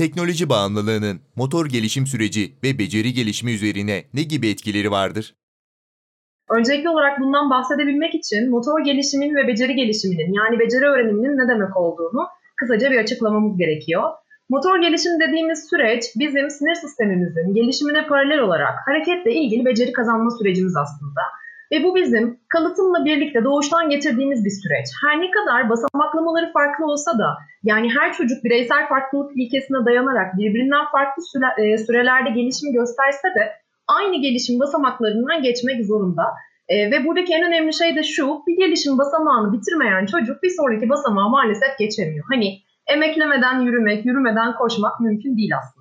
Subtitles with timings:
[0.00, 5.34] Teknoloji bağımlılığının motor gelişim süreci ve beceri gelişimi üzerine ne gibi etkileri vardır?
[6.50, 11.76] Öncelikli olarak bundan bahsedebilmek için motor gelişimin ve beceri gelişiminin yani beceri öğreniminin ne demek
[11.76, 12.22] olduğunu
[12.56, 14.02] kısaca bir açıklamamız gerekiyor.
[14.48, 20.76] Motor gelişim dediğimiz süreç bizim sinir sistemimizin gelişimine paralel olarak hareketle ilgili beceri kazanma sürecimiz
[20.76, 21.20] aslında.
[21.72, 24.86] Ve bu bizim kalıtımla birlikte doğuştan getirdiğimiz bir süreç.
[25.04, 27.28] Her ne kadar basamaklamaları farklı olsa da
[27.62, 31.22] yani her çocuk bireysel farklılık ilkesine dayanarak birbirinden farklı
[31.58, 33.52] e, sürelerde gelişim gösterse de
[33.88, 36.24] aynı gelişim basamaklarından geçmek zorunda.
[36.68, 40.88] E, ve buradaki en önemli şey de şu, bir gelişim basamağını bitirmeyen çocuk bir sonraki
[40.88, 42.24] basamağı maalesef geçemiyor.
[42.28, 45.79] Hani emeklemeden yürümek, yürümeden koşmak mümkün değil aslında.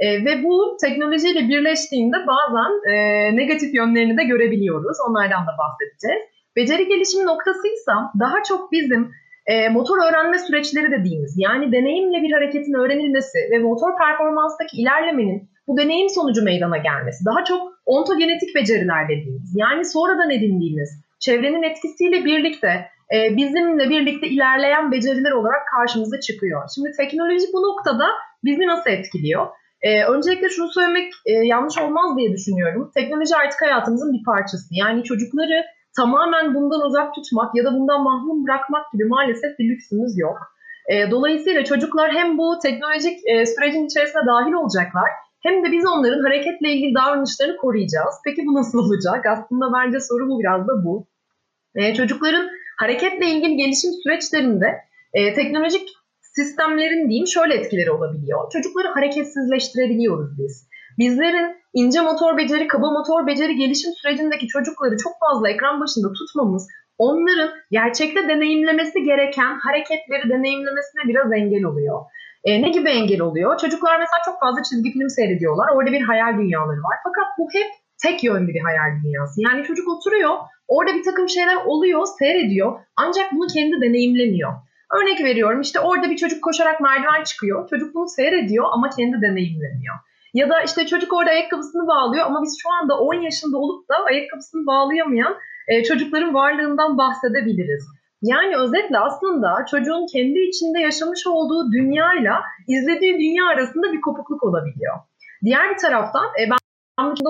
[0.00, 2.96] E, ve bu teknolojiyle birleştiğinde bazen e,
[3.36, 4.96] negatif yönlerini de görebiliyoruz.
[5.08, 6.22] Onlardan da bahsedeceğiz.
[6.56, 9.12] Beceri gelişimi noktasıysa daha çok bizim
[9.46, 15.78] e, motor öğrenme süreçleri dediğimiz yani deneyimle bir hareketin öğrenilmesi ve motor performanstaki ilerlemenin bu
[15.78, 17.24] deneyim sonucu meydana gelmesi.
[17.24, 24.92] Daha çok ontogenetik beceriler dediğimiz yani sonradan edindiğimiz çevrenin etkisiyle birlikte e, bizimle birlikte ilerleyen
[24.92, 26.62] beceriler olarak karşımıza çıkıyor.
[26.74, 28.06] Şimdi teknoloji bu noktada
[28.44, 29.46] bizi nasıl etkiliyor?
[29.82, 32.90] Ee, öncelikle şunu söylemek e, yanlış olmaz diye düşünüyorum.
[32.94, 34.66] Teknoloji artık hayatımızın bir parçası.
[34.70, 35.64] Yani çocukları
[35.96, 40.38] tamamen bundan uzak tutmak ya da bundan mahrum bırakmak gibi maalesef bir lüksümüz yok.
[40.92, 45.10] E, dolayısıyla çocuklar hem bu teknolojik e, sürecin içerisine dahil olacaklar
[45.42, 48.14] hem de biz onların hareketle ilgili davranışlarını koruyacağız.
[48.24, 49.26] Peki bu nasıl olacak?
[49.26, 51.06] Aslında bence soru bu biraz da bu.
[51.74, 54.66] E, çocukların hareketle ilgili gelişim süreçlerinde
[55.12, 55.88] e, teknolojik
[56.36, 58.50] sistemlerin diyeyim şöyle etkileri olabiliyor.
[58.52, 60.68] Çocukları hareketsizleştirebiliyoruz biz.
[60.98, 66.68] Bizlerin ince motor beceri, kaba motor beceri gelişim sürecindeki çocukları çok fazla ekran başında tutmamız
[66.98, 72.00] onların gerçekte deneyimlemesi gereken hareketleri deneyimlemesine biraz engel oluyor.
[72.44, 73.58] E, ne gibi engel oluyor?
[73.58, 75.66] Çocuklar mesela çok fazla çizgi film seyrediyorlar.
[75.74, 76.96] Orada bir hayal dünyaları var.
[77.04, 77.70] Fakat bu hep
[78.02, 79.36] tek yönlü bir hayal dünyası.
[79.46, 80.34] Yani çocuk oturuyor,
[80.68, 82.80] orada bir takım şeyler oluyor, seyrediyor.
[82.96, 84.52] Ancak bunu kendi deneyimlemiyor.
[84.90, 87.68] Örnek veriyorum işte orada bir çocuk koşarak merdiven çıkıyor.
[87.70, 89.96] Çocuk bunu seyrediyor ama kendi deneyimlemiyor.
[90.34, 93.94] Ya da işte çocuk orada ayakkabısını bağlıyor ama biz şu anda 10 yaşında olup da
[94.04, 95.36] ayakkabısını bağlayamayan
[95.68, 97.84] e, çocukların varlığından bahsedebiliriz.
[98.22, 104.96] Yani özetle aslında çocuğun kendi içinde yaşamış olduğu dünyayla izlediği dünya arasında bir kopukluk olabiliyor.
[105.44, 106.56] Diğer bir taraftan e, ben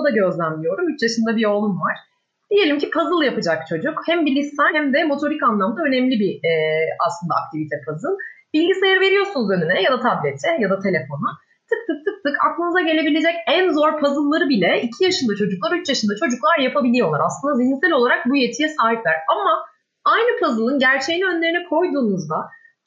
[0.05, 0.89] da gözlemliyorum.
[0.89, 1.97] 3 yaşında bir oğlum var.
[2.51, 3.95] Diyelim ki puzzle yapacak çocuk.
[4.07, 6.51] Hem bilişsel hem de motorik anlamda önemli bir e,
[7.07, 8.15] aslında aktivite puzzle.
[8.53, 11.29] Bilgisayarı veriyorsunuz önüne ya da tablete ya da telefona.
[11.69, 16.13] Tık tık tık tık aklınıza gelebilecek en zor puzzle'ları bile 2 yaşında çocuklar, 3 yaşında
[16.21, 17.21] çocuklar yapabiliyorlar.
[17.27, 19.15] Aslında zihinsel olarak bu yetiye sahipler.
[19.33, 19.53] Ama
[20.05, 22.37] aynı puzzle'ın gerçeğini önlerine koyduğunuzda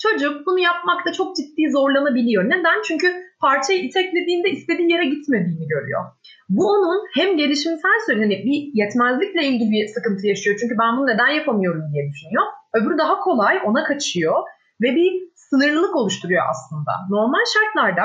[0.05, 2.45] çocuk bunu yapmakta çok ciddi zorlanabiliyor.
[2.45, 2.83] Neden?
[2.89, 3.07] Çünkü
[3.41, 6.03] parçayı iteklediğinde istediği yere gitmediğini görüyor.
[6.49, 10.57] Bu onun hem gelişimsel süre hani bir yetmezlikle ilgili bir sıkıntı yaşıyor.
[10.61, 12.45] Çünkü ben bunu neden yapamıyorum diye düşünüyor.
[12.75, 14.35] Öbürü daha kolay ona kaçıyor
[14.83, 16.93] ve bir sınırlılık oluşturuyor aslında.
[17.11, 18.05] Normal şartlarda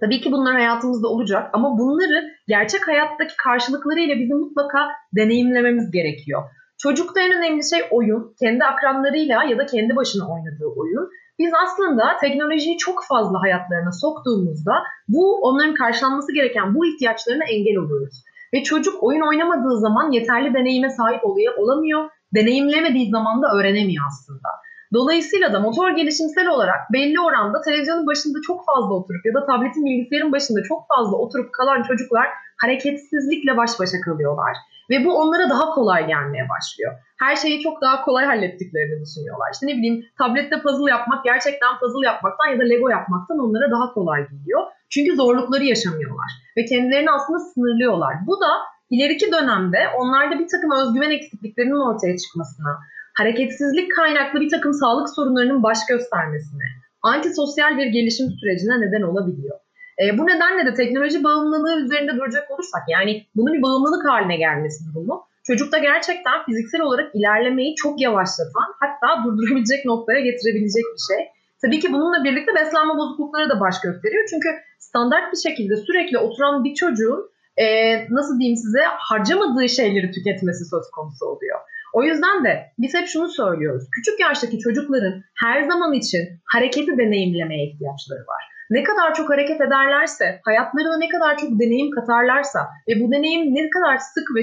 [0.00, 6.42] tabii ki bunlar hayatımızda olacak ama bunları gerçek hayattaki karşılıklarıyla bizim mutlaka deneyimlememiz gerekiyor.
[6.82, 8.34] Çocukta en önemli şey oyun.
[8.40, 11.08] Kendi akranlarıyla ya da kendi başına oynadığı oyun.
[11.38, 14.72] Biz aslında teknolojiyi çok fazla hayatlarına soktuğumuzda
[15.08, 18.24] bu onların karşılanması gereken bu ihtiyaçlarına engel oluyoruz.
[18.54, 22.10] Ve çocuk oyun oynamadığı zaman yeterli deneyime sahip oluyor, olamıyor.
[22.34, 24.48] Deneyimlemediği zaman da öğrenemiyor aslında.
[24.92, 29.84] Dolayısıyla da motor gelişimsel olarak belli oranda televizyonun başında çok fazla oturup ya da tabletin
[29.84, 32.26] bilgisayarın başında çok fazla oturup kalan çocuklar
[32.62, 34.56] hareketsizlikle baş başa kalıyorlar.
[34.90, 36.92] Ve bu onlara daha kolay gelmeye başlıyor.
[37.18, 39.48] Her şeyi çok daha kolay hallettiklerini düşünüyorlar.
[39.52, 43.94] İşte ne bileyim tablette puzzle yapmak gerçekten puzzle yapmaktan ya da Lego yapmaktan onlara daha
[43.94, 44.60] kolay geliyor.
[44.90, 48.14] Çünkü zorlukları yaşamıyorlar ve kendilerini aslında sınırlıyorlar.
[48.26, 48.50] Bu da
[48.90, 52.78] ileriki dönemde onlarda bir takım özgüven eksikliklerinin ortaya çıkmasına,
[53.18, 56.64] hareketsizlik kaynaklı bir takım sağlık sorunlarının baş göstermesine,
[57.02, 59.58] antisosyal bir gelişim sürecine neden olabiliyor.
[60.02, 64.84] E, bu nedenle de teknoloji bağımlılığı üzerinde duracak olursak yani bunun bir bağımlılık haline gelmesi
[64.94, 71.26] durumu çocukta gerçekten fiziksel olarak ilerlemeyi çok yavaşlatan hatta durdurabilecek noktaya getirebilecek bir şey.
[71.62, 74.24] Tabii ki bununla birlikte beslenme bozuklukları da baş gösteriyor.
[74.30, 74.48] Çünkü
[74.78, 77.66] standart bir şekilde sürekli oturan bir çocuğun e,
[78.10, 81.58] nasıl diyeyim size harcamadığı şeyleri tüketmesi söz konusu oluyor.
[81.92, 83.84] O yüzden de biz hep şunu söylüyoruz.
[83.94, 86.22] Küçük yaştaki çocukların her zaman için
[86.52, 92.68] hareketi deneyimlemeye ihtiyaçları var ne kadar çok hareket ederlerse, hayatlarına ne kadar çok deneyim katarlarsa
[92.88, 94.40] ve bu deneyim ne kadar sık ve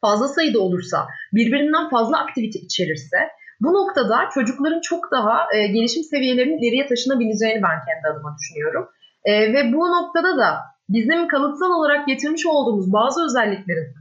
[0.00, 3.18] fazla sayıda olursa, birbirinden fazla aktivite içerirse
[3.60, 8.88] bu noktada çocukların çok daha e, gelişim seviyelerinin ileriye taşınabileceğini ben kendi adıma düşünüyorum.
[9.24, 10.58] E, ve bu noktada da
[10.88, 13.94] bizim kalıtsal olarak getirmiş olduğumuz bazı özelliklerin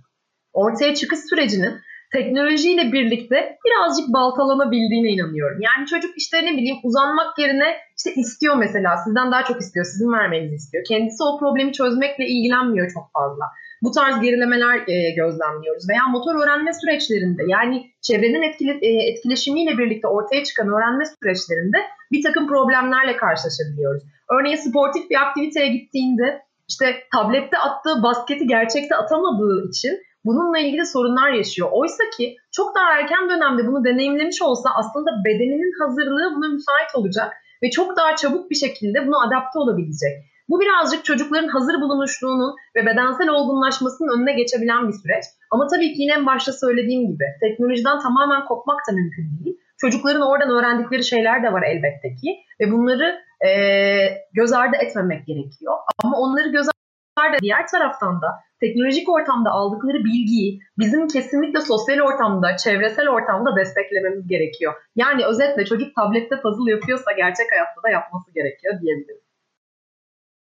[0.53, 1.73] ortaya çıkış sürecinin
[2.11, 5.61] teknolojiyle birlikte birazcık baltalanabildiğine inanıyorum.
[5.61, 10.13] Yani çocuk işte ne bileyim uzanmak yerine işte istiyor mesela sizden daha çok istiyor, sizin
[10.13, 10.83] vermenizi istiyor.
[10.87, 13.45] Kendisi o problemi çözmekle ilgilenmiyor çok fazla.
[13.81, 18.41] Bu tarz gerilemeler e, gözlemliyoruz veya motor öğrenme süreçlerinde yani çevrenin
[18.81, 21.77] e, etkileşimiyle birlikte ortaya çıkan öğrenme süreçlerinde
[22.11, 24.03] bir takım problemlerle karşılaşabiliyoruz.
[24.29, 31.31] Örneğin sportif bir aktiviteye gittiğinde işte tablette attığı basketi gerçekte atamadığı için bununla ilgili sorunlar
[31.31, 31.69] yaşıyor.
[31.71, 37.33] Oysa ki çok daha erken dönemde bunu deneyimlemiş olsa aslında bedeninin hazırlığı buna müsait olacak
[37.63, 40.13] ve çok daha çabuk bir şekilde buna adapte olabilecek.
[40.49, 45.23] Bu birazcık çocukların hazır bulunuşluğunun ve bedensel olgunlaşmasının önüne geçebilen bir süreç.
[45.51, 49.57] Ama tabii ki yine en başta söylediğim gibi teknolojiden tamamen kopmak da mümkün değil.
[49.77, 52.29] Çocukların oradan öğrendikleri şeyler de var elbette ki
[52.59, 53.49] ve bunları e,
[54.33, 55.73] göz ardı etmemek gerekiyor.
[56.03, 56.67] Ama onları göz
[57.17, 58.27] ardı diğer taraftan da
[58.61, 64.73] teknolojik ortamda aldıkları bilgiyi bizim kesinlikle sosyal ortamda, çevresel ortamda desteklememiz gerekiyor.
[64.95, 69.20] Yani özetle çocuk tablette puzzle yapıyorsa gerçek hayatta da yapması gerekiyor diyebiliriz.